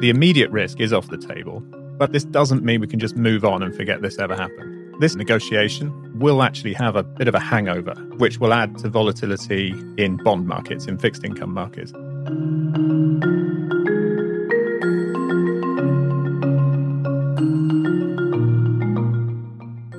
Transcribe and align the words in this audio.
the 0.00 0.08
immediate 0.08 0.50
risk 0.50 0.80
is 0.80 0.94
off 0.94 1.08
the 1.08 1.18
table, 1.18 1.60
but 1.98 2.10
this 2.10 2.24
doesn't 2.24 2.64
mean 2.64 2.80
we 2.80 2.86
can 2.86 2.98
just 2.98 3.16
move 3.16 3.44
on 3.44 3.62
and 3.62 3.76
forget 3.76 4.00
this 4.00 4.18
ever 4.18 4.34
happened. 4.34 4.94
This 4.98 5.14
negotiation 5.14 6.18
will 6.18 6.42
actually 6.42 6.72
have 6.72 6.96
a 6.96 7.02
bit 7.02 7.28
of 7.28 7.34
a 7.34 7.38
hangover, 7.38 7.92
which 8.16 8.38
will 8.38 8.54
add 8.54 8.78
to 8.78 8.88
volatility 8.88 9.74
in 9.98 10.16
bond 10.16 10.46
markets, 10.46 10.86
in 10.86 10.96
fixed 10.96 11.22
income 11.22 11.52
markets. 11.52 11.92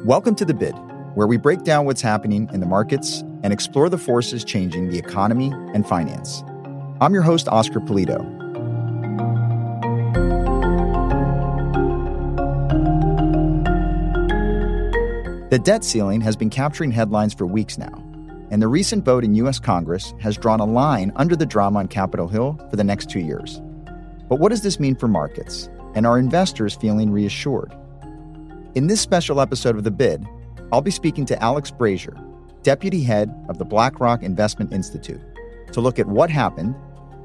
Welcome 0.04 0.34
to 0.34 0.46
The 0.46 0.56
Bid, 0.56 0.74
where 1.14 1.28
we 1.28 1.38
break 1.38 1.64
down 1.64 1.86
what's 1.86 2.02
happening 2.02 2.50
in 2.52 2.60
the 2.60 2.66
markets 2.66 3.22
and 3.44 3.54
explore 3.54 3.88
the 3.88 4.00
forces 4.00 4.44
changing 4.44 4.90
the 4.90 4.98
economy 4.98 5.52
and 5.76 5.88
finance. 5.88 6.44
I'm 7.00 7.14
your 7.14 7.24
host, 7.24 7.48
Oscar 7.50 7.80
Pulido. 7.80 8.41
The 15.52 15.60
debt 15.60 15.84
ceiling 15.84 16.22
has 16.22 16.38
been 16.38 16.50
capturing 16.50 16.91
headlines 16.91 17.34
for 17.34 17.46
weeks 17.46 17.78
now, 17.78 17.92
and 18.52 18.62
the 18.62 18.70
recent 18.70 19.04
vote 19.04 19.26
in 19.26 19.36
U.S. 19.36 19.59
Congress 19.59 20.14
has 20.22 20.38
drawn 20.38 20.62
a 20.62 20.66
line 20.66 21.12
under 21.18 21.36
the 21.36 21.46
drama 21.46 21.80
on 21.80 21.90
Capitol 21.90 22.30
Hill 22.30 22.58
for 22.70 22.78
the 22.78 22.86
next 22.86 23.09
two 23.09 23.20
years. 23.20 23.59
But 24.30 24.40
what 24.40 24.52
does 24.52 24.62
this 24.62 24.80
mean 24.80 24.95
for 24.95 25.09
markets, 25.09 25.70
and 25.94 26.08
are 26.08 26.18
investors 26.18 26.76
feeling 26.76 27.12
reassured? 27.12 27.76
In 28.76 28.88
this 28.88 29.02
special 29.02 29.42
episode 29.42 29.76
of 29.76 29.84
The 29.84 29.92
Bid, 29.92 30.26
I'll 30.72 30.80
be 30.80 30.90
speaking 30.90 31.26
to 31.26 31.44
Alex 31.44 31.70
Brazier, 31.70 32.16
deputy 32.64 33.04
head 33.04 33.30
of 33.50 33.58
the 33.58 33.66
BlackRock 33.66 34.23
Investment 34.23 34.72
Institute, 34.72 35.20
to 35.73 35.81
look 35.81 36.00
at 36.00 36.08
what 36.08 36.30
happened, 36.30 36.76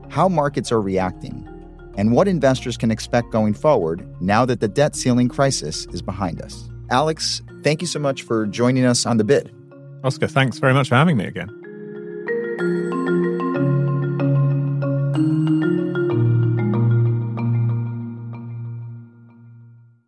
how 0.09 0.29
markets 0.29 0.73
are 0.73 0.83
reacting, 0.83 1.49
and 1.97 2.11
what 2.11 2.27
investors 2.27 2.77
can 2.77 2.91
expect 2.91 3.31
going 3.31 3.55
forward 3.55 4.05
now 4.21 4.45
that 4.45 4.59
the 4.59 4.67
debt 4.67 4.97
ceiling 4.97 5.29
crisis 5.29 5.87
is 5.93 6.03
behind 6.03 6.43
us. 6.43 6.69
Alex, 6.91 7.41
thank 7.67 7.81
you 7.81 7.89
so 7.89 7.99
much 7.99 8.23
for 8.23 8.47
joining 8.47 8.85
us 8.85 9.07
on 9.07 9.17
The 9.17 9.25
Bid. 9.25 9.53
Oscar, 10.05 10.29
thanks 10.29 10.61
very 10.61 10.73
much 10.73 10.89
for 10.89 10.95
having 10.95 11.17
me 11.17 11.25
again. 11.27 11.49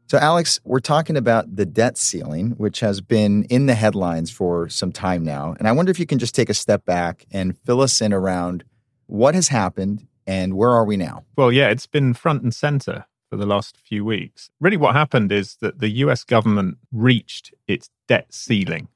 So, 0.06 0.18
Alex, 0.18 0.60
we're 0.64 0.78
talking 0.78 1.16
about 1.16 1.56
the 1.56 1.66
debt 1.66 1.98
ceiling, 1.98 2.52
which 2.52 2.78
has 2.78 3.00
been 3.00 3.42
in 3.50 3.66
the 3.66 3.74
headlines 3.74 4.30
for 4.30 4.68
some 4.68 4.92
time 4.92 5.24
now. 5.24 5.56
And 5.58 5.66
I 5.66 5.72
wonder 5.72 5.90
if 5.90 5.98
you 5.98 6.06
can 6.06 6.20
just 6.20 6.36
take 6.36 6.48
a 6.48 6.54
step 6.54 6.84
back 6.84 7.26
and 7.32 7.58
fill 7.66 7.80
us 7.80 8.00
in 8.00 8.12
around 8.12 8.62
what 9.08 9.34
has 9.34 9.48
happened 9.48 10.06
and 10.28 10.54
where 10.54 10.70
are 10.70 10.84
we 10.84 10.96
now? 10.96 11.24
Well, 11.36 11.50
yeah, 11.50 11.70
it's 11.70 11.88
been 11.88 12.14
front 12.14 12.42
and 12.44 12.54
center 12.54 13.06
for 13.28 13.36
the 13.36 13.46
last 13.46 13.76
few 13.76 14.04
weeks. 14.04 14.50
Really, 14.60 14.76
what 14.76 14.94
happened 14.94 15.32
is 15.32 15.56
that 15.60 15.80
the 15.80 15.88
US 15.88 16.24
government 16.24 16.78
reached 16.92 17.52
its 17.66 17.90
debt 18.06 18.32
ceiling, 18.32 18.88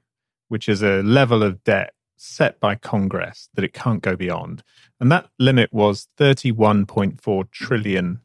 which 0.49 0.69
is 0.69 0.83
a 0.83 1.03
level 1.03 1.43
of 1.43 1.63
debt 1.65 1.95
set 2.17 2.61
by 2.61 2.75
Congress 2.75 3.49
that 3.55 3.65
it 3.65 3.73
can't 3.73 4.03
go 4.03 4.17
beyond. 4.17 4.63
And 5.01 5.11
that 5.11 5.29
limit 5.39 5.73
was 5.73 6.09
$31.4 6.19 7.51
trillion. 7.51 8.21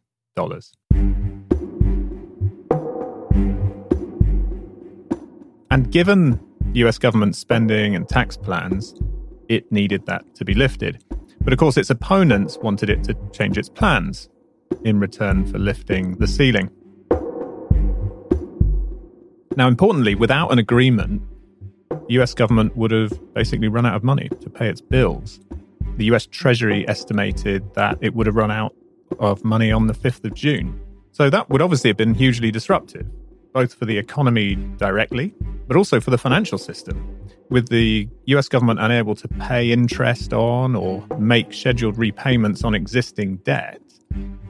And 5.69 5.91
given 5.91 6.39
US 6.73 6.97
government 6.97 7.35
spending 7.35 7.95
and 7.95 8.07
tax 8.07 8.37
plans, 8.37 8.93
it 9.49 9.71
needed 9.71 10.05
that 10.05 10.35
to 10.35 10.45
be 10.45 10.53
lifted. 10.53 11.03
But 11.41 11.53
of 11.53 11.59
course, 11.59 11.77
its 11.77 11.89
opponents 11.89 12.57
wanted 12.61 12.89
it 12.89 13.03
to 13.05 13.15
change 13.33 13.57
its 13.57 13.69
plans 13.69 14.29
in 14.83 14.99
return 14.99 15.45
for 15.45 15.59
lifting 15.59 16.15
the 16.17 16.27
ceiling. 16.27 16.69
Now, 19.55 19.67
importantly, 19.67 20.15
without 20.15 20.51
an 20.51 20.59
agreement, 20.59 21.21
the 21.89 22.19
US 22.21 22.33
government 22.33 22.77
would 22.77 22.91
have 22.91 23.33
basically 23.33 23.67
run 23.67 23.85
out 23.85 23.95
of 23.95 24.03
money 24.03 24.29
to 24.41 24.49
pay 24.49 24.69
its 24.69 24.81
bills. 24.81 25.39
The 25.97 26.05
US 26.05 26.25
Treasury 26.27 26.87
estimated 26.87 27.73
that 27.73 27.97
it 28.01 28.13
would 28.13 28.27
have 28.27 28.35
run 28.35 28.51
out 28.51 28.75
of 29.19 29.43
money 29.43 29.71
on 29.71 29.87
the 29.87 29.93
5th 29.93 30.25
of 30.25 30.33
June. 30.33 30.79
So 31.11 31.29
that 31.29 31.49
would 31.49 31.61
obviously 31.61 31.89
have 31.89 31.97
been 31.97 32.13
hugely 32.13 32.51
disruptive 32.51 33.07
both 33.57 33.73
for 33.73 33.85
the 33.85 33.97
economy 33.97 34.53
directly, 34.77 35.33
but 35.67 35.75
also 35.75 35.99
for 35.99 36.11
the 36.11 36.17
financial 36.19 36.59
system. 36.59 36.95
With 37.49 37.69
the 37.69 38.07
US 38.25 38.47
government 38.47 38.79
unable 38.79 39.15
to 39.15 39.27
pay 39.27 39.71
interest 39.71 40.31
on 40.31 40.75
or 40.75 41.03
make 41.17 41.51
scheduled 41.51 41.97
repayments 41.97 42.63
on 42.63 42.75
existing 42.75 43.37
debt, 43.37 43.81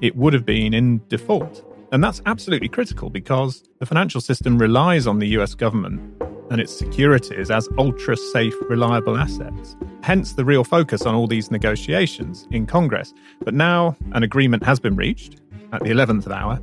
it 0.02 0.16
would 0.16 0.34
have 0.34 0.46
been 0.46 0.74
in 0.74 1.02
default. 1.08 1.64
And 1.92 2.04
that's 2.04 2.22
absolutely 2.26 2.68
critical 2.68 3.10
because 3.10 3.64
the 3.80 3.86
financial 3.86 4.22
system 4.22 4.58
relies 4.58 5.08
on 5.08 5.20
the 5.20 5.28
US 5.40 5.56
government 5.56 6.02
and 6.50 6.62
its 6.62 6.78
securities 6.78 7.52
as 7.52 7.68
ultra 7.78 8.16
safe, 8.16 8.54
reliable 8.70 9.18
assets. 9.18 9.76
Hence 10.02 10.34
the 10.34 10.46
real 10.46 10.64
focus 10.64 11.04
on 11.04 11.16
all 11.16 11.28
these 11.28 11.52
negotiations 11.52 12.48
in 12.52 12.66
Congress. 12.66 13.14
But 13.42 13.54
now 13.54 13.96
an 14.14 14.24
agreement 14.24 14.64
has 14.64 14.80
been 14.80 14.96
reached 14.96 15.42
at 15.74 15.84
the 15.84 15.90
11th 15.90 16.30
hour, 16.32 16.62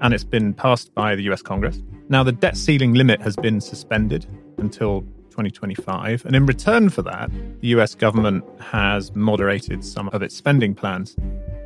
and 0.00 0.12
it's 0.12 0.24
been 0.24 0.52
passed 0.52 0.94
by 0.94 1.14
the 1.14 1.22
US 1.30 1.42
Congress. 1.42 1.82
Now, 2.08 2.22
the 2.22 2.32
debt 2.32 2.56
ceiling 2.56 2.92
limit 2.92 3.22
has 3.22 3.36
been 3.36 3.60
suspended 3.60 4.26
until 4.58 5.00
2025. 5.30 6.26
And 6.26 6.36
in 6.36 6.44
return 6.46 6.90
for 6.90 7.02
that, 7.02 7.30
the 7.60 7.68
US 7.68 7.94
government 7.94 8.44
has 8.60 9.14
moderated 9.14 9.84
some 9.84 10.08
of 10.10 10.22
its 10.22 10.36
spending 10.36 10.74
plans. 10.74 11.16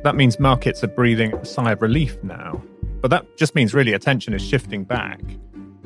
That 0.03 0.15
means 0.15 0.39
markets 0.39 0.83
are 0.83 0.87
breathing 0.87 1.33
a 1.33 1.45
sigh 1.45 1.73
of 1.73 1.81
relief 1.81 2.17
now. 2.23 2.63
But 3.01 3.11
that 3.11 3.37
just 3.37 3.53
means 3.53 3.73
really 3.73 3.93
attention 3.93 4.33
is 4.33 4.41
shifting 4.41 4.85
back 4.85 5.21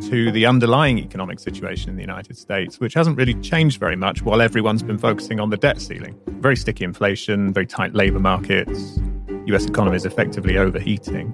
to 0.10 0.32
the 0.32 0.46
underlying 0.46 1.00
economic 1.00 1.40
situation 1.40 1.90
in 1.90 1.96
the 1.96 2.02
United 2.02 2.38
States, 2.38 2.80
which 2.80 2.94
hasn't 2.94 3.18
really 3.18 3.36
changed 3.36 3.80
very 3.80 3.96
much 3.96 4.22
while 4.22 4.42
everyone's 4.42 4.84
been 4.84 4.98
focusing 4.98 5.40
on 5.40 5.50
the 5.50 5.58
debt 5.58 5.82
ceiling. 5.82 6.20
Very 6.28 6.56
sticky 6.56 6.84
inflation, 6.84 7.54
very 7.54 7.66
tight 7.66 7.94
labor 7.94 8.20
markets, 8.20 9.00
US 9.46 9.66
economy 9.66 9.98
is 9.98 10.06
effectively 10.06 10.58
overheating. 10.58 11.34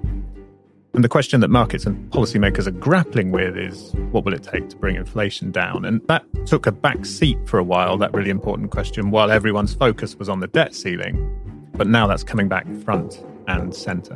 And 0.94 1.04
the 1.04 1.08
question 1.08 1.40
that 1.40 1.48
markets 1.48 1.86
and 1.86 2.10
policymakers 2.10 2.66
are 2.66 2.72
grappling 2.72 3.30
with 3.30 3.56
is 3.56 3.92
what 4.10 4.24
will 4.24 4.34
it 4.34 4.42
take 4.42 4.68
to 4.70 4.76
bring 4.76 4.96
inflation 4.96 5.52
down? 5.52 5.84
And 5.84 6.00
that 6.08 6.24
took 6.46 6.66
a 6.66 6.72
back 6.72 7.04
seat 7.04 7.38
for 7.46 7.58
a 7.58 7.64
while, 7.64 7.96
that 7.98 8.12
really 8.12 8.30
important 8.30 8.70
question, 8.70 9.10
while 9.10 9.30
everyone's 9.30 9.74
focus 9.74 10.16
was 10.16 10.28
on 10.28 10.40
the 10.40 10.48
debt 10.48 10.74
ceiling. 10.74 11.36
But 11.80 11.88
now 11.88 12.06
that's 12.06 12.22
coming 12.22 12.46
back 12.46 12.66
front 12.84 13.24
and 13.48 13.74
center. 13.74 14.14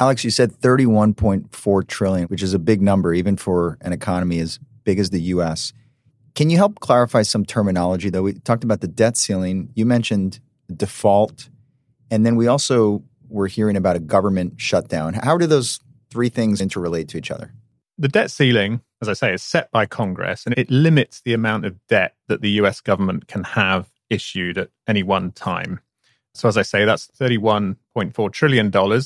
Alex, 0.00 0.24
you 0.24 0.30
said 0.30 0.52
31.4 0.52 1.86
trillion, 1.86 2.28
which 2.28 2.42
is 2.42 2.54
a 2.54 2.58
big 2.58 2.80
number 2.80 3.12
even 3.12 3.36
for 3.36 3.76
an 3.82 3.92
economy 3.92 4.38
as 4.38 4.58
big 4.84 4.98
as 4.98 5.10
the 5.10 5.20
US. 5.20 5.74
Can 6.34 6.48
you 6.48 6.56
help 6.56 6.80
clarify 6.80 7.20
some 7.20 7.44
terminology, 7.44 8.08
though? 8.08 8.22
We 8.22 8.32
talked 8.32 8.64
about 8.64 8.80
the 8.80 8.88
debt 8.88 9.18
ceiling. 9.18 9.68
You 9.74 9.84
mentioned 9.84 10.40
default. 10.74 11.50
And 12.10 12.24
then 12.24 12.36
we 12.36 12.46
also 12.46 13.02
were 13.28 13.48
hearing 13.48 13.76
about 13.76 13.96
a 13.96 14.00
government 14.00 14.54
shutdown. 14.56 15.12
How 15.12 15.36
do 15.36 15.46
those 15.46 15.78
three 16.08 16.30
things 16.30 16.62
interrelate 16.62 17.08
to 17.08 17.18
each 17.18 17.30
other? 17.30 17.52
The 17.98 18.08
debt 18.08 18.30
ceiling, 18.30 18.82
as 19.00 19.08
I 19.08 19.14
say, 19.14 19.32
is 19.32 19.42
set 19.42 19.70
by 19.70 19.86
Congress 19.86 20.44
and 20.44 20.56
it 20.58 20.70
limits 20.70 21.22
the 21.22 21.32
amount 21.32 21.64
of 21.64 21.78
debt 21.86 22.14
that 22.28 22.42
the 22.42 22.50
US 22.62 22.80
government 22.80 23.26
can 23.28 23.44
have 23.44 23.90
issued 24.10 24.58
at 24.58 24.70
any 24.86 25.02
one 25.02 25.32
time. 25.32 25.80
So, 26.34 26.48
as 26.48 26.58
I 26.58 26.62
say, 26.62 26.84
that's 26.84 27.08
$31.4 27.18 28.32
trillion. 28.32 29.00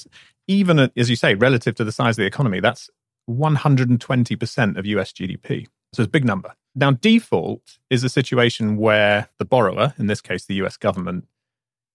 Even 0.49 0.91
as 0.97 1.09
you 1.09 1.17
say, 1.17 1.34
relative 1.34 1.77
to 1.77 1.84
the 1.84 1.93
size 1.93 2.19
of 2.19 2.23
the 2.23 2.27
economy, 2.27 2.59
that's 2.59 2.91
120% 3.28 4.77
of 4.77 4.87
US 4.87 5.12
GDP. 5.12 5.67
So 5.93 6.03
it's 6.03 6.09
a 6.09 6.11
big 6.11 6.25
number. 6.25 6.55
Now, 6.75 6.93
default 6.93 7.78
is 7.89 8.05
a 8.05 8.09
situation 8.09 8.77
where 8.77 9.28
the 9.39 9.45
borrower, 9.45 9.95
in 9.99 10.07
this 10.07 10.21
case 10.21 10.45
the 10.45 10.54
US 10.57 10.77
government, 10.77 11.27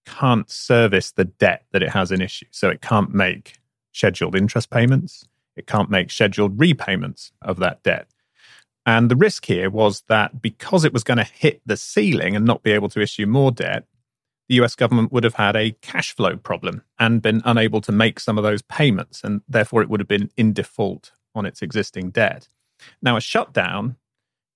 can't 0.05 0.49
service 0.49 1.11
the 1.11 1.25
debt 1.25 1.65
that 1.71 1.81
it 1.81 1.89
has 1.89 2.11
in 2.11 2.21
issue. 2.21 2.45
So 2.51 2.69
it 2.69 2.81
can't 2.81 3.13
make 3.13 3.59
scheduled 3.91 4.35
interest 4.35 4.69
payments, 4.69 5.25
it 5.55 5.67
can't 5.67 5.89
make 5.89 6.11
scheduled 6.11 6.59
repayments 6.59 7.31
of 7.41 7.57
that 7.59 7.83
debt. 7.83 8.07
And 8.85 9.09
the 9.09 9.15
risk 9.15 9.45
here 9.45 9.69
was 9.69 10.03
that 10.09 10.41
because 10.41 10.85
it 10.85 10.93
was 10.93 11.03
going 11.03 11.17
to 11.17 11.23
hit 11.23 11.61
the 11.65 11.77
ceiling 11.77 12.35
and 12.35 12.45
not 12.45 12.61
be 12.61 12.71
able 12.71 12.89
to 12.89 13.01
issue 13.01 13.25
more 13.25 13.51
debt, 13.51 13.85
the 14.47 14.55
US 14.55 14.75
government 14.75 15.11
would 15.11 15.23
have 15.23 15.35
had 15.35 15.55
a 15.55 15.71
cash 15.81 16.15
flow 16.15 16.35
problem 16.37 16.83
and 16.99 17.21
been 17.21 17.41
unable 17.45 17.81
to 17.81 17.91
make 17.91 18.19
some 18.19 18.37
of 18.37 18.43
those 18.43 18.61
payments. 18.61 19.23
And 19.23 19.41
therefore, 19.47 19.81
it 19.81 19.89
would 19.89 19.99
have 19.99 20.07
been 20.07 20.29
in 20.37 20.53
default 20.53 21.11
on 21.33 21.45
its 21.45 21.61
existing 21.61 22.11
debt. 22.11 22.47
Now, 23.01 23.17
a 23.17 23.21
shutdown 23.21 23.95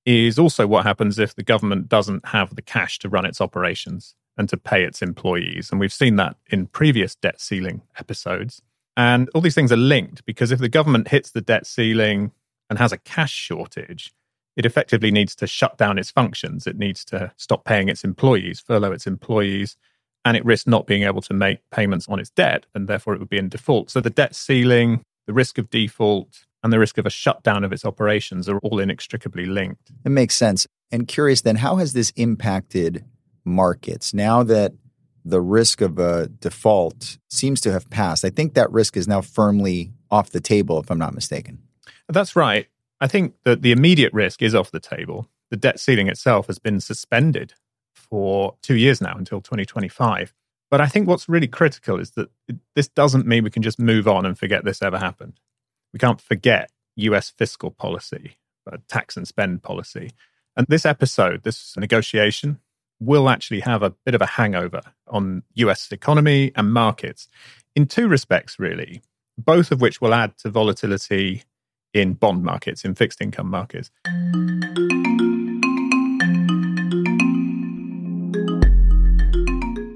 is 0.06 0.38
also 0.40 0.68
what 0.68 0.86
happens 0.86 1.18
if 1.20 1.36
the 1.36 1.44
government 1.44 1.90
doesn't 1.90 2.28
have 2.28 2.56
the 2.56 2.62
cash 2.62 3.00
to 3.00 3.10
run 3.10 3.26
its 3.26 3.42
operations 3.42 4.16
and 4.38 4.48
to 4.50 4.58
pay 4.58 4.84
its 4.84 5.02
employees. 5.02 5.70
And 5.72 5.80
we've 5.80 5.94
seen 5.94 6.16
that 6.18 6.38
in 6.48 6.68
previous 6.68 7.16
debt 7.16 7.42
ceiling 7.42 7.82
episodes. 7.98 8.62
And 9.00 9.30
all 9.34 9.40
these 9.40 9.56
things 9.56 9.72
are 9.72 9.78
linked 9.78 10.26
because 10.26 10.52
if 10.52 10.60
the 10.60 10.68
government 10.68 11.08
hits 11.08 11.32
the 11.32 11.40
debt 11.40 11.66
ceiling 11.66 12.34
and 12.70 12.78
has 12.80 12.92
a 12.92 12.98
cash 12.98 13.32
shortage, 13.32 14.12
it 14.58 14.66
effectively 14.66 15.10
needs 15.10 15.38
to 15.38 15.48
shut 15.48 15.78
down 15.78 15.98
its 15.98 16.12
functions. 16.12 16.68
It 16.68 16.78
needs 16.78 17.06
to 17.06 17.32
stop 17.38 17.64
paying 17.64 17.88
its 17.88 18.04
employees, 18.04 18.60
furlough 18.60 18.92
its 18.92 19.08
employees, 19.08 19.78
and 20.26 20.36
it 20.36 20.44
risks 20.44 20.68
not 20.68 20.86
being 20.86 21.04
able 21.04 21.22
to 21.22 21.34
make 21.34 21.60
payments 21.72 22.10
on 22.10 22.20
its 22.20 22.30
debt, 22.32 22.66
and 22.76 22.90
therefore 22.90 23.14
it 23.14 23.20
would 23.20 23.30
be 23.30 23.38
in 23.38 23.48
default. 23.48 23.90
So 23.90 24.02
the 24.02 24.10
debt 24.10 24.36
ceiling, 24.36 25.02
the 25.28 25.34
risk 25.34 25.58
of 25.58 25.70
default, 25.70 26.44
and 26.62 26.74
the 26.74 26.80
risk 26.80 26.98
of 26.98 27.06
a 27.06 27.10
shutdown 27.10 27.64
of 27.64 27.72
its 27.72 27.86
operations 27.86 28.50
are 28.50 28.60
all 28.60 28.80
inextricably 28.82 29.46
linked. 29.46 29.94
It 30.04 30.10
makes 30.10 30.36
sense. 30.36 30.68
And 30.92 31.08
curious 31.08 31.40
then, 31.40 31.56
how 31.56 31.78
has 31.78 31.94
this 31.94 32.12
impacted 32.18 33.06
markets 33.46 34.14
now 34.14 34.44
that 34.44 34.74
the 35.26 35.42
risk 35.42 35.82
of 35.82 36.00
a 36.00 36.28
default 36.28 37.18
seems 37.30 37.62
to 37.62 37.72
have 37.72 37.90
passed? 37.90 38.26
I 38.26 38.30
think 38.30 38.54
that 38.54 38.72
risk 38.72 38.98
is 38.98 39.08
now 39.08 39.22
firmly 39.22 39.92
off 40.12 40.32
the 40.32 40.40
table, 40.40 40.80
if 40.80 40.90
I'm 40.90 40.98
not 40.98 41.14
mistaken. 41.14 41.60
That's 42.08 42.36
right. 42.36 42.68
I 43.02 43.08
think 43.08 43.36
that 43.46 43.62
the 43.62 43.72
immediate 43.72 44.14
risk 44.14 44.42
is 44.42 44.56
off 44.56 44.72
the 44.72 44.80
table. 44.80 45.28
The 45.52 45.58
debt 45.58 45.80
ceiling 45.80 46.08
itself 46.08 46.48
has 46.48 46.60
been 46.60 46.80
suspended 46.80 47.54
for 47.94 48.56
two 48.62 48.76
years 48.76 49.02
now 49.02 49.16
until 49.16 49.42
2025. 49.42 50.34
But 50.70 50.82
I 50.82 50.88
think 50.88 51.08
what's 51.08 51.30
really 51.30 51.48
critical 51.48 52.00
is 52.00 52.12
that 52.12 52.30
this 52.76 52.88
doesn't 52.88 53.26
mean 53.26 53.44
we 53.44 53.50
can 53.50 53.64
just 53.64 53.80
move 53.80 54.08
on 54.08 54.26
and 54.26 54.38
forget 54.38 54.66
this 54.66 54.82
ever 54.82 55.00
happened. 55.00 55.40
We 55.94 56.00
can't 56.00 56.22
forget 56.22 56.70
US 56.96 57.30
fiscal 57.30 57.72
policy, 57.72 58.38
uh, 58.72 58.78
tax 58.88 59.18
and 59.18 59.28
spend 59.28 59.64
policy. 59.64 60.12
And 60.56 60.68
this 60.68 60.86
episode, 60.86 61.44
this 61.44 61.76
negotiation, 61.78 62.60
will 63.00 63.30
actually 63.30 63.62
have 63.62 63.84
a 63.84 63.92
bit 64.06 64.16
of 64.16 64.22
a 64.22 64.26
hangover 64.26 64.82
on 65.08 65.44
US 65.56 65.92
economy 65.92 66.52
and 66.56 66.74
markets 66.74 67.28
in 67.76 67.86
two 67.86 68.08
respects, 68.08 68.60
really, 68.60 69.02
both 69.38 69.72
of 69.72 69.82
which 69.82 70.02
will 70.02 70.14
add 70.14 70.38
to 70.40 70.50
volatility 70.50 71.44
in 71.94 72.14
bond 72.14 72.44
markets, 72.44 72.84
in 72.84 72.96
fixed 72.96 73.22
income 73.22 73.50
markets. 73.50 73.90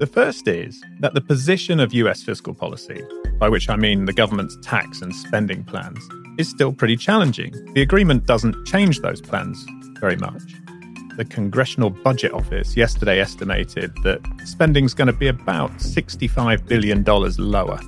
The 0.00 0.10
first 0.12 0.48
is 0.48 0.82
that 1.00 1.14
the 1.14 1.20
position 1.20 1.80
of 1.80 1.94
US 1.94 2.22
fiscal 2.22 2.52
policy, 2.52 3.02
by 3.38 3.48
which 3.48 3.70
I 3.70 3.76
mean 3.76 4.04
the 4.04 4.12
government's 4.12 4.56
tax 4.62 5.00
and 5.00 5.14
spending 5.14 5.64
plans, 5.64 5.98
is 6.36 6.48
still 6.48 6.72
pretty 6.72 6.96
challenging. 6.96 7.52
The 7.74 7.82
agreement 7.82 8.26
doesn't 8.26 8.66
change 8.66 9.00
those 9.00 9.20
plans 9.20 9.64
very 10.00 10.16
much. 10.16 10.42
The 11.16 11.24
Congressional 11.24 11.90
Budget 11.90 12.32
Office 12.32 12.76
yesterday 12.76 13.20
estimated 13.20 13.96
that 14.02 14.20
spending 14.44 14.84
is 14.84 14.94
going 14.94 15.06
to 15.06 15.12
be 15.12 15.28
about 15.28 15.70
$65 15.74 16.66
billion 16.66 17.04
lower 17.04 17.78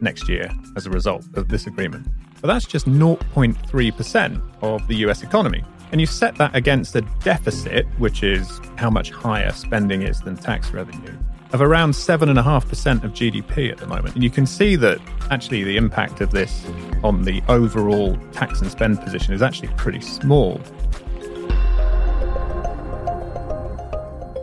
next 0.00 0.28
year 0.28 0.50
as 0.76 0.86
a 0.86 0.90
result 0.90 1.24
of 1.34 1.46
this 1.46 1.68
agreement. 1.68 2.08
But 2.40 2.48
that's 2.48 2.66
just 2.66 2.86
0.3% 2.86 4.42
of 4.62 4.88
the 4.88 4.96
US 5.06 5.22
economy. 5.22 5.62
And 5.92 6.00
you 6.00 6.08
set 6.08 6.34
that 6.38 6.56
against 6.56 6.96
a 6.96 7.02
deficit, 7.22 7.86
which 7.98 8.24
is 8.24 8.60
how 8.74 8.90
much 8.90 9.12
higher 9.12 9.52
spending 9.52 10.02
is 10.02 10.20
than 10.20 10.36
tax 10.36 10.72
revenue, 10.72 11.16
of 11.52 11.62
around 11.62 11.92
7.5% 11.92 13.04
of 13.04 13.12
GDP 13.12 13.70
at 13.70 13.78
the 13.78 13.86
moment. 13.86 14.16
And 14.16 14.24
you 14.24 14.30
can 14.30 14.44
see 14.44 14.74
that 14.74 14.98
actually 15.30 15.62
the 15.62 15.76
impact 15.76 16.20
of 16.20 16.32
this 16.32 16.66
on 17.04 17.22
the 17.22 17.42
overall 17.48 18.16
tax 18.32 18.60
and 18.60 18.68
spend 18.68 19.00
position 19.02 19.34
is 19.34 19.42
actually 19.42 19.68
pretty 19.76 20.00
small. 20.00 20.60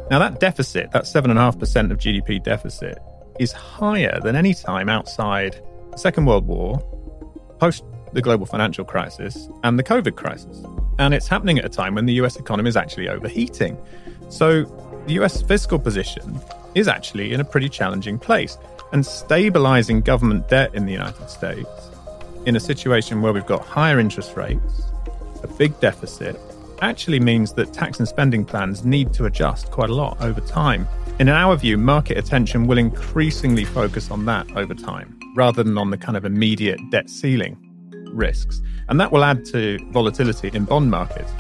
Now, 0.10 0.20
that 0.20 0.40
deficit, 0.40 0.92
that 0.92 1.04
7.5% 1.04 1.92
of 1.92 1.98
GDP 1.98 2.42
deficit, 2.42 2.98
is 3.40 3.52
higher 3.52 4.20
than 4.22 4.36
any 4.36 4.54
time 4.54 4.90
outside 4.90 5.62
the 5.92 5.98
Second 5.98 6.26
World 6.26 6.48
War, 6.48 6.80
post 7.60 7.84
the 8.14 8.22
global 8.22 8.46
financial 8.46 8.84
crisis, 8.84 9.50
and 9.64 9.78
the 9.78 9.84
COVID 9.84 10.16
crisis. 10.16 10.64
And 10.98 11.14
it's 11.14 11.28
happening 11.28 11.60
at 11.60 11.66
a 11.66 11.70
time 11.70 11.96
when 11.96 12.06
the 12.06 12.14
US 12.14 12.36
economy 12.36 12.70
is 12.70 12.76
actually 12.76 13.08
overheating. 13.08 13.78
So 14.30 14.64
the 15.06 15.14
US 15.14 15.42
fiscal 15.42 15.80
position 15.80 16.40
is 16.76 16.88
actually 16.88 17.34
in 17.34 17.40
a 17.40 17.46
pretty 17.46 17.70
challenging 17.70 18.18
place. 18.18 18.58
And 18.92 19.06
stabilizing 19.06 20.02
government 20.02 20.50
debt 20.50 20.74
in 20.74 20.86
the 20.88 20.92
United 20.92 21.30
States 21.30 21.70
in 22.46 22.56
a 22.56 22.60
situation 22.60 23.22
where 23.22 23.32
we've 23.32 23.46
got 23.46 23.62
higher 23.62 24.00
interest 24.00 24.36
rates, 24.36 24.84
a 25.44 25.48
big 25.48 25.80
deficit, 25.80 26.40
actually 26.82 27.20
means 27.20 27.54
that 27.54 27.74
tax 27.74 28.00
and 28.00 28.08
spending 28.08 28.46
plans 28.46 28.84
need 28.86 29.14
to 29.14 29.26
adjust 29.26 29.72
quite 29.72 29.90
a 29.90 29.94
lot 29.94 30.22
over 30.22 30.42
time. 30.42 30.88
In 31.20 31.30
our 31.30 31.56
view, 31.56 31.78
market 31.78 32.18
attention 32.18 32.68
will 32.68 32.78
increasingly 32.78 33.66
focus 33.66 34.10
on 34.12 34.26
that 34.26 34.50
over 34.56 34.74
time 34.74 35.20
rather 35.36 35.64
than 35.64 35.78
on 35.78 35.90
the 35.90 35.98
kind 35.98 36.18
of 36.18 36.26
immediate 36.26 36.80
debt 36.92 37.10
ceiling 37.10 37.58
risks. 38.14 38.62
And 38.88 39.00
that 39.00 39.12
will 39.12 39.24
add 39.24 39.46
to 39.46 39.78
volatility 39.92 40.50
in 40.54 40.66
bond 40.66 40.90
markets. 40.90 41.32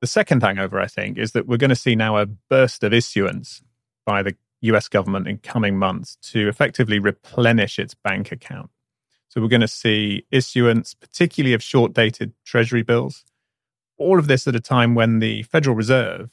The 0.00 0.06
second 0.06 0.42
hangover, 0.42 0.80
I 0.80 0.88
think, 0.88 1.18
is 1.18 1.32
that 1.32 1.46
we're 1.46 1.58
going 1.58 1.70
to 1.70 1.76
see 1.76 1.94
now 1.94 2.16
a 2.16 2.26
burst 2.26 2.82
of 2.82 2.92
issuance 2.92 3.62
by 4.04 4.22
the 4.22 4.34
US 4.62 4.88
government 4.88 5.28
in 5.28 5.38
coming 5.38 5.78
months 5.78 6.16
to 6.30 6.48
effectively 6.48 6.98
replenish 6.98 7.78
its 7.78 7.94
bank 7.94 8.32
account. 8.32 8.70
So 9.32 9.40
we're 9.40 9.48
going 9.48 9.62
to 9.62 9.68
see 9.68 10.26
issuance, 10.30 10.92
particularly 10.92 11.54
of 11.54 11.62
short 11.62 11.94
dated 11.94 12.34
treasury 12.44 12.82
bills. 12.82 13.24
All 13.96 14.18
of 14.18 14.26
this 14.26 14.46
at 14.46 14.54
a 14.54 14.60
time 14.60 14.94
when 14.94 15.20
the 15.20 15.44
Federal 15.44 15.74
Reserve 15.74 16.30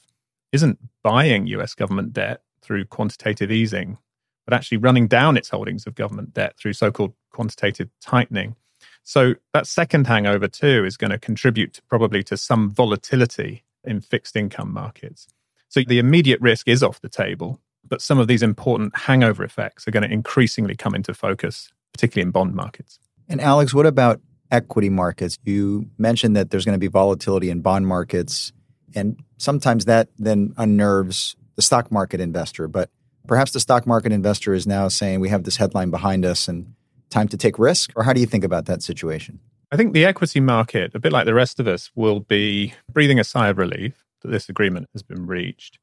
isn't 0.52 0.78
buying 1.02 1.46
US 1.46 1.74
government 1.74 2.12
debt 2.12 2.42
through 2.60 2.84
quantitative 2.84 3.50
easing, 3.50 3.96
but 4.44 4.52
actually 4.52 4.76
running 4.76 5.08
down 5.08 5.38
its 5.38 5.48
holdings 5.48 5.86
of 5.86 5.94
government 5.94 6.34
debt 6.34 6.58
through 6.58 6.74
so 6.74 6.92
called 6.92 7.14
quantitative 7.30 7.88
tightening. 8.02 8.54
So 9.02 9.36
that 9.54 9.66
second 9.66 10.06
hangover, 10.06 10.46
too, 10.46 10.84
is 10.84 10.98
going 10.98 11.10
to 11.10 11.18
contribute 11.18 11.72
to 11.72 11.82
probably 11.84 12.22
to 12.24 12.36
some 12.36 12.68
volatility 12.70 13.64
in 13.82 14.02
fixed 14.02 14.36
income 14.36 14.74
markets. 14.74 15.26
So 15.70 15.80
the 15.80 15.98
immediate 15.98 16.42
risk 16.42 16.68
is 16.68 16.82
off 16.82 17.00
the 17.00 17.08
table, 17.08 17.62
but 17.82 18.02
some 18.02 18.18
of 18.18 18.28
these 18.28 18.42
important 18.42 18.94
hangover 18.94 19.42
effects 19.42 19.88
are 19.88 19.90
going 19.90 20.06
to 20.06 20.12
increasingly 20.12 20.76
come 20.76 20.94
into 20.94 21.14
focus 21.14 21.70
particularly 22.00 22.26
in 22.26 22.30
bond 22.30 22.54
markets. 22.54 22.98
And 23.28 23.42
Alex, 23.42 23.74
what 23.74 23.84
about 23.84 24.20
equity 24.50 24.88
markets? 24.88 25.38
You 25.44 25.90
mentioned 25.98 26.34
that 26.34 26.50
there's 26.50 26.64
going 26.64 26.74
to 26.74 26.80
be 26.80 26.88
volatility 26.88 27.50
in 27.50 27.60
bond 27.60 27.86
markets, 27.86 28.52
and 28.94 29.22
sometimes 29.36 29.84
that 29.84 30.08
then 30.18 30.54
unnerves 30.56 31.36
the 31.56 31.62
stock 31.62 31.92
market 31.92 32.20
investor. 32.20 32.68
But 32.68 32.88
perhaps 33.26 33.52
the 33.52 33.60
stock 33.60 33.86
market 33.86 34.12
investor 34.12 34.54
is 34.54 34.66
now 34.66 34.88
saying 34.88 35.20
we 35.20 35.28
have 35.28 35.44
this 35.44 35.56
headline 35.56 35.90
behind 35.90 36.24
us 36.24 36.48
and 36.48 36.74
time 37.10 37.28
to 37.28 37.36
take 37.36 37.58
risk? 37.58 37.92
Or 37.96 38.04
how 38.04 38.12
do 38.12 38.20
you 38.20 38.26
think 38.26 38.44
about 38.44 38.64
that 38.66 38.82
situation? 38.82 39.40
I 39.70 39.76
think 39.76 39.92
the 39.92 40.04
equity 40.04 40.40
market, 40.40 40.92
a 40.94 40.98
bit 40.98 41.12
like 41.12 41.26
the 41.26 41.34
rest 41.34 41.60
of 41.60 41.68
us, 41.68 41.90
will 41.94 42.20
be 42.20 42.72
breathing 42.90 43.20
a 43.20 43.24
sigh 43.24 43.48
of 43.48 43.58
relief 43.58 44.04
that 44.22 44.28
this 44.28 44.48
agreement 44.48 44.88
has 44.94 45.02
been 45.02 45.26
reached, 45.26 45.78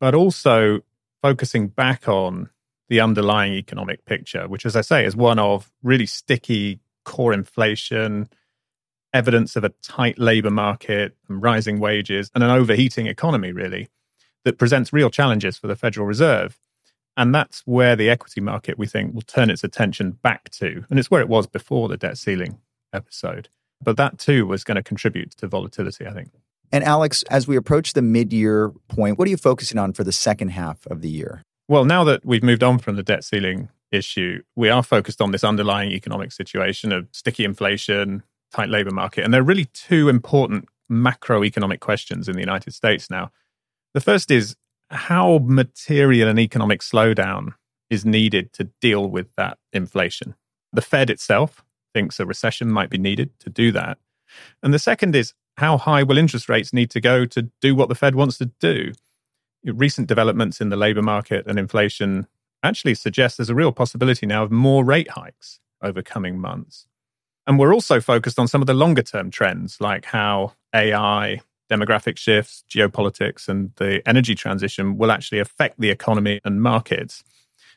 but 0.00 0.14
also 0.14 0.80
focusing 1.22 1.68
back 1.68 2.08
on 2.08 2.50
the 2.90 3.00
underlying 3.00 3.54
economic 3.54 4.04
picture, 4.04 4.46
which, 4.48 4.66
as 4.66 4.76
I 4.76 4.82
say, 4.82 5.06
is 5.06 5.16
one 5.16 5.38
of 5.38 5.70
really 5.82 6.06
sticky 6.06 6.80
core 7.04 7.32
inflation, 7.32 8.28
evidence 9.14 9.56
of 9.56 9.64
a 9.64 9.70
tight 9.80 10.18
labor 10.18 10.50
market, 10.50 11.16
and 11.28 11.40
rising 11.40 11.78
wages, 11.78 12.30
and 12.34 12.44
an 12.44 12.50
overheating 12.50 13.06
economy, 13.06 13.52
really, 13.52 13.88
that 14.44 14.58
presents 14.58 14.92
real 14.92 15.08
challenges 15.08 15.56
for 15.56 15.68
the 15.68 15.76
Federal 15.76 16.06
Reserve. 16.06 16.58
And 17.16 17.34
that's 17.34 17.60
where 17.60 17.94
the 17.94 18.10
equity 18.10 18.40
market, 18.40 18.76
we 18.76 18.86
think, 18.86 19.14
will 19.14 19.22
turn 19.22 19.50
its 19.50 19.62
attention 19.62 20.12
back 20.12 20.50
to. 20.50 20.84
And 20.90 20.98
it's 20.98 21.10
where 21.10 21.20
it 21.20 21.28
was 21.28 21.46
before 21.46 21.88
the 21.88 21.96
debt 21.96 22.18
ceiling 22.18 22.58
episode. 22.92 23.48
But 23.80 23.96
that 23.98 24.18
too 24.18 24.46
was 24.46 24.64
going 24.64 24.76
to 24.76 24.82
contribute 24.82 25.36
to 25.36 25.46
volatility, 25.46 26.06
I 26.06 26.12
think. 26.12 26.30
And 26.72 26.82
Alex, 26.82 27.22
as 27.24 27.46
we 27.46 27.56
approach 27.56 27.92
the 27.92 28.02
mid 28.02 28.32
year 28.32 28.70
point, 28.88 29.18
what 29.18 29.26
are 29.26 29.30
you 29.30 29.36
focusing 29.36 29.78
on 29.78 29.92
for 29.92 30.02
the 30.02 30.12
second 30.12 30.48
half 30.50 30.86
of 30.86 31.02
the 31.02 31.08
year? 31.08 31.44
Well, 31.70 31.84
now 31.84 32.02
that 32.02 32.26
we've 32.26 32.42
moved 32.42 32.64
on 32.64 32.80
from 32.80 32.96
the 32.96 33.02
debt 33.04 33.22
ceiling 33.22 33.68
issue, 33.92 34.42
we 34.56 34.68
are 34.68 34.82
focused 34.82 35.22
on 35.22 35.30
this 35.30 35.44
underlying 35.44 35.92
economic 35.92 36.32
situation 36.32 36.90
of 36.90 37.06
sticky 37.12 37.44
inflation, 37.44 38.24
tight 38.52 38.68
labor 38.68 38.90
market. 38.90 39.24
And 39.24 39.32
there 39.32 39.40
are 39.40 39.44
really 39.44 39.66
two 39.66 40.08
important 40.08 40.68
macroeconomic 40.90 41.78
questions 41.78 42.28
in 42.28 42.34
the 42.34 42.40
United 42.40 42.74
States 42.74 43.08
now. 43.08 43.30
The 43.94 44.00
first 44.00 44.32
is 44.32 44.56
how 44.90 45.38
material 45.44 46.28
an 46.28 46.40
economic 46.40 46.80
slowdown 46.80 47.54
is 47.88 48.04
needed 48.04 48.52
to 48.54 48.64
deal 48.80 49.08
with 49.08 49.28
that 49.36 49.58
inflation. 49.72 50.34
The 50.72 50.82
Fed 50.82 51.08
itself 51.08 51.64
thinks 51.94 52.18
a 52.18 52.26
recession 52.26 52.72
might 52.72 52.90
be 52.90 52.98
needed 52.98 53.30
to 53.38 53.48
do 53.48 53.70
that. 53.70 53.98
And 54.60 54.74
the 54.74 54.80
second 54.80 55.14
is 55.14 55.34
how 55.56 55.78
high 55.78 56.02
will 56.02 56.18
interest 56.18 56.48
rates 56.48 56.72
need 56.72 56.90
to 56.90 57.00
go 57.00 57.26
to 57.26 57.42
do 57.60 57.76
what 57.76 57.88
the 57.88 57.94
Fed 57.94 58.16
wants 58.16 58.38
to 58.38 58.46
do? 58.58 58.90
Recent 59.64 60.08
developments 60.08 60.60
in 60.60 60.68
the 60.68 60.76
labor 60.76 61.02
market 61.02 61.46
and 61.46 61.58
inflation 61.58 62.26
actually 62.62 62.94
suggest 62.94 63.38
there's 63.38 63.50
a 63.50 63.54
real 63.54 63.72
possibility 63.72 64.26
now 64.26 64.42
of 64.42 64.50
more 64.50 64.84
rate 64.84 65.10
hikes 65.10 65.60
over 65.82 66.02
coming 66.02 66.38
months. 66.38 66.86
And 67.46 67.58
we're 67.58 67.74
also 67.74 68.00
focused 68.00 68.38
on 68.38 68.48
some 68.48 68.60
of 68.60 68.66
the 68.66 68.74
longer 68.74 69.02
term 69.02 69.30
trends 69.30 69.80
like 69.80 70.04
how 70.04 70.52
AI, 70.74 71.40
demographic 71.70 72.18
shifts, 72.18 72.64
geopolitics, 72.68 73.48
and 73.48 73.72
the 73.76 74.06
energy 74.06 74.34
transition 74.34 74.98
will 74.98 75.10
actually 75.10 75.38
affect 75.38 75.80
the 75.80 75.90
economy 75.90 76.40
and 76.44 76.62
markets. 76.62 77.24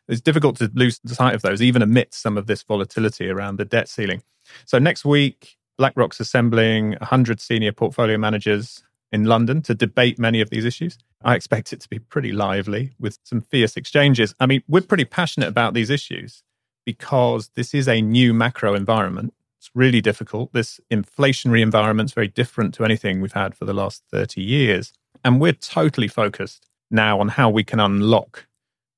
It's 0.08 0.22
difficult 0.22 0.58
to 0.58 0.70
lose 0.74 1.00
sight 1.06 1.34
of 1.34 1.42
those, 1.42 1.62
even 1.62 1.82
amidst 1.82 2.22
some 2.22 2.38
of 2.38 2.48
this 2.48 2.62
volatility 2.62 3.30
around 3.30 3.58
the 3.58 3.66
debt 3.66 3.88
ceiling. 3.88 4.22
So 4.66 4.80
next 4.80 5.06
week, 5.06 5.58
BlackRock's 5.78 6.20
assembling 6.20 6.92
100 6.92 7.40
senior 7.40 7.72
portfolio 7.72 8.18
managers 8.18 8.84
in 9.12 9.26
London 9.26 9.62
to 9.62 9.74
debate 9.74 10.20
many 10.20 10.42
of 10.42 10.50
these 10.50 10.66
issues. 10.66 10.98
I 11.24 11.36
expect 11.36 11.74
it 11.74 11.82
to 11.82 11.90
be 11.90 12.00
pretty 12.00 12.32
lively 12.32 12.94
with 13.00 13.20
some 13.24 13.42
fierce 13.42 13.78
exchanges. 13.78 14.34
I 14.40 14.46
mean, 14.46 14.64
we're 14.68 14.82
pretty 14.82 15.06
passionate 15.06 15.48
about 15.48 15.74
these 15.74 15.90
issues 15.90 16.44
because 16.86 17.50
this 17.56 17.74
is 17.74 17.88
a 17.88 18.02
new 18.02 18.34
macro 18.34 18.74
environment. 18.76 19.34
It's 19.60 19.72
really 19.74 20.02
difficult. 20.02 20.52
This 20.52 20.82
inflationary 20.92 21.62
environment 21.62 22.10
is 22.10 22.14
very 22.14 22.28
different 22.28 22.74
to 22.76 22.84
anything 22.84 23.22
we've 23.22 23.34
had 23.34 23.56
for 23.56 23.66
the 23.66 23.74
last 23.74 24.04
30 24.12 24.42
years. 24.42 24.92
And 25.24 25.40
we're 25.40 25.54
totally 25.54 26.10
focused 26.10 26.68
now 26.92 27.20
on 27.20 27.30
how 27.30 27.50
we 27.50 27.64
can 27.64 27.80
unlock 27.80 28.48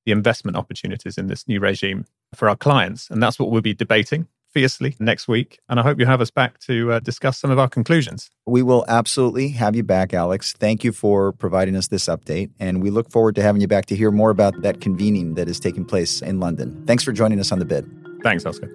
the 0.05 0.12
investment 0.12 0.58
opportunities 0.58 1.17
in 1.17 1.27
this 1.27 1.48
new 1.48 1.60
regime 1.60 2.05
for 2.34 2.50
our 2.50 2.55
clients. 2.55 3.10
And 3.10 3.22
that's 3.22 3.38
what 3.38 3.51
we'll 3.51 3.62
be 3.62 3.74
debating 3.74 4.27
fiercely 4.56 4.96
next 5.02 5.28
week. 5.28 5.60
And 5.68 5.82
I 5.82 5.84
hope 5.84 6.00
you 6.00 6.06
have 6.06 6.22
us 6.22 6.32
back 6.32 6.60
to 6.60 6.94
uh, 6.94 7.00
discuss 7.00 7.38
some 7.38 7.52
of 7.52 7.60
our 7.60 7.68
conclusions. 7.68 8.30
We 8.46 8.64
will 8.64 8.86
absolutely 8.88 9.50
have 9.50 9.76
you 9.76 9.84
back, 9.84 10.14
Alex. 10.14 10.54
Thank 10.54 10.86
you 10.86 10.94
for 10.94 11.34
providing 11.34 11.76
us 11.76 11.90
this 11.90 12.06
update. 12.06 12.52
And 12.58 12.82
we 12.82 12.90
look 12.90 13.12
forward 13.12 13.36
to 13.36 13.42
having 13.42 13.60
you 13.62 13.68
back 13.68 13.86
to 13.88 13.98
hear 13.98 14.12
more 14.12 14.30
about 14.30 14.62
that 14.62 14.80
convening 14.80 15.34
that 15.34 15.50
is 15.50 15.60
taking 15.60 15.84
place 15.84 16.22
in 16.22 16.40
London. 16.40 16.86
Thanks 16.88 17.04
for 17.04 17.12
joining 17.12 17.42
us 17.42 17.52
on 17.52 17.60
the 17.60 17.66
bid. 17.66 17.86
Thanks, 18.24 18.46
Oscar. 18.46 18.72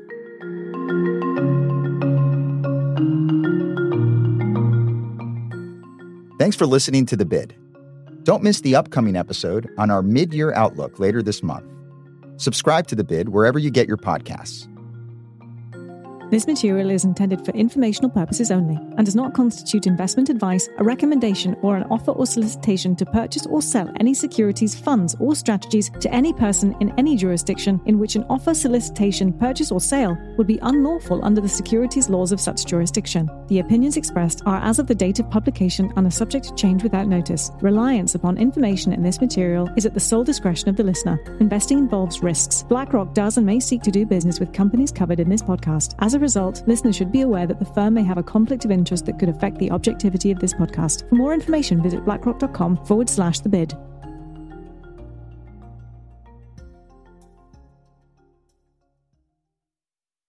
Thanks 6.39 6.57
for 6.57 6.67
listening 6.67 7.07
to 7.07 7.17
The 7.17 7.25
Bid. 7.25 7.55
Don't 8.25 8.43
miss 8.43 8.61
the 8.61 8.75
upcoming 8.75 9.17
episode 9.17 9.69
on 9.79 9.91
our 9.91 10.03
mid 10.03 10.35
year 10.35 10.53
outlook 10.53 10.99
later 10.99 11.23
this 11.23 11.43
month. 11.43 11.65
Subscribe 12.37 12.87
to 12.89 12.95
The 12.95 13.05
Bid 13.05 13.31
wherever 13.31 13.59
you 13.59 13.71
get 13.71 13.89
your 13.89 13.97
podcasts. 13.97 14.67
This 16.31 16.47
material 16.47 16.91
is 16.91 17.05
intended 17.05 17.45
for 17.45 17.51
informational 17.51 18.09
purposes 18.09 18.53
only 18.53 18.77
and 18.77 19.05
does 19.05 19.17
not 19.17 19.35
constitute 19.35 19.89
investment 19.89 20.31
advice, 20.31 20.69
a 20.79 20.85
recommendation, 20.85 21.57
or 21.61 21.77
an 21.77 21.83
offer 21.91 22.13
or 22.13 22.25
solicitation 22.25 22.95
to 22.97 23.05
purchase 23.05 23.47
or 23.47 23.61
sell 23.61 23.93
any 23.99 24.15
securities, 24.15 24.79
funds, 24.79 25.17
or 25.19 25.35
strategies 25.35 25.91
to 25.99 26.15
any 26.15 26.33
person 26.33 26.77
in 26.79 26.95
any 26.97 27.17
jurisdiction 27.17 27.81
in 27.87 27.99
which 27.99 28.15
an 28.15 28.25
offer, 28.31 28.55
solicitation, 28.55 29.33
purchase, 29.33 29.73
or 29.73 29.81
sale 29.81 30.17
would 30.39 30.47
be 30.47 30.61
unlawful 30.63 31.19
under 31.25 31.41
the 31.41 31.49
securities 31.49 32.09
laws 32.09 32.31
of 32.31 32.41
such 32.41 32.65
jurisdiction. 32.65 33.29
The 33.49 33.59
opinions 33.59 33.97
expressed 33.97 34.41
are 34.47 34.63
as 34.63 34.79
of 34.79 34.87
the 34.87 34.95
date 34.95 35.19
of 35.19 35.29
publication 35.31 35.93
and 35.97 36.07
are 36.07 36.13
subject 36.13 36.45
to 36.47 36.55
change 36.55 36.85
without 36.85 37.09
notice. 37.09 37.51
Reliance 37.61 38.15
upon 38.15 38.39
information 38.39 38.93
in 38.93 39.03
this 39.03 39.21
material 39.21 39.69
is 39.77 39.85
at 39.85 39.95
the 39.95 40.01
sole 40.01 40.23
discretion 40.23 40.69
of 40.69 40.77
the 40.77 40.85
listener. 40.85 41.19
Investing 41.41 41.79
involves 41.79 42.23
risks. 42.23 42.63
BlackRock 42.69 43.15
does 43.15 43.37
and 43.37 43.45
may 43.45 43.59
seek 43.59 43.83
to 43.83 43.91
do 43.91 44.07
business 44.07 44.39
with 44.39 44.53
companies 44.53 44.93
covered 44.93 45.19
in 45.19 45.29
this 45.29 45.43
podcast. 45.43 45.97
As 45.99 46.15
a 46.15 46.20
result, 46.21 46.63
listeners 46.67 46.97
should 46.97 47.13
be 47.13 47.23
aware 47.23 47.47
that 47.47 47.59
the 47.59 47.65
firm 47.65 47.95
may 47.95 48.03
have 48.03 48.19
a 48.19 48.23
conflict 48.23 48.65
of 48.65 48.71
interest 48.71 49.07
that 49.07 49.19
could 49.19 49.29
affect 49.29 49.59
the 49.59 49.71
objectivity 49.71 50.31
of 50.31 50.39
this 50.39 50.55
podcast. 50.55 51.09
For 51.09 51.15
more 51.15 51.35
information, 51.35 51.83
visit 51.83 52.05
blackrock.com 52.05 52.85
forward 52.85 53.09
slash 53.09 53.41
the 53.41 53.49
bid. 53.49 53.75